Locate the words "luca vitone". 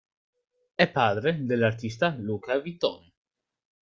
2.17-3.11